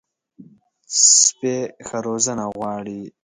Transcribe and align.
سپي 1.19 1.55
ښه 1.87 1.97
روزنه 2.07 2.45
غواړي. 2.55 3.01